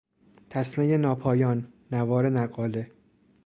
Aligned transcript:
تسمهی 0.49 0.97
ناپایان، 0.97 1.67
نوار 1.91 2.29
نقاله 2.29 2.91